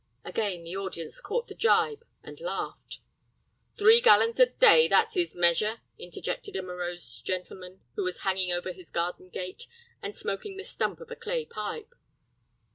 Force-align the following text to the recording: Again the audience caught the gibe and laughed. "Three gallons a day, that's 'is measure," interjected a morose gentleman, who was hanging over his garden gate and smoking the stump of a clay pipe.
Again 0.25 0.63
the 0.63 0.75
audience 0.75 1.21
caught 1.21 1.47
the 1.47 1.53
gibe 1.53 2.03
and 2.23 2.39
laughed. 2.39 3.01
"Three 3.77 4.01
gallons 4.01 4.39
a 4.39 4.47
day, 4.47 4.87
that's 4.87 5.15
'is 5.15 5.35
measure," 5.35 5.81
interjected 5.99 6.55
a 6.55 6.63
morose 6.63 7.21
gentleman, 7.21 7.81
who 7.95 8.03
was 8.03 8.21
hanging 8.21 8.51
over 8.51 8.71
his 8.71 8.89
garden 8.89 9.29
gate 9.29 9.67
and 10.01 10.17
smoking 10.17 10.57
the 10.57 10.63
stump 10.63 11.01
of 11.01 11.11
a 11.11 11.15
clay 11.15 11.45
pipe. 11.45 11.93